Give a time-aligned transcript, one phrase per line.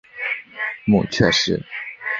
[0.83, 1.63] 母翟氏。